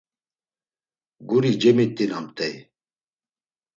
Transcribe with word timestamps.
Guri 1.29 1.51
cemit̆inamt̆ey. 1.61 2.55